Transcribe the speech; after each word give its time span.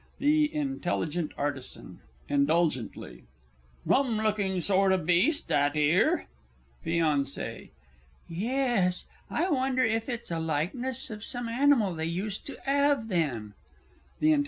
THE 0.17 0.49
I. 0.55 0.89
A. 0.89 1.79
(indulgently). 2.27 3.23
Rum 3.85 4.17
looking 4.17 4.59
sort 4.59 4.91
o' 4.93 4.97
beast 4.97 5.47
that 5.49 5.73
'ere. 5.75 6.25
FIANCÉE. 6.83 7.69
Ye 8.27 8.49
es 8.49 9.05
I 9.29 9.47
wonder 9.51 9.83
if 9.83 10.09
it's 10.09 10.31
a 10.31 10.39
likeness 10.39 11.11
of 11.11 11.23
some 11.23 11.47
animal 11.47 11.93
they 11.93 12.05
used 12.05 12.47
to 12.47 12.57
'ave 12.67 13.09
then? 13.09 13.53
THE 14.19 14.33
I. 14.33 14.39